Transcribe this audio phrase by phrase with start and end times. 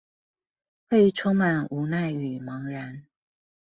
[0.89, 3.05] 會充滿無奈與茫然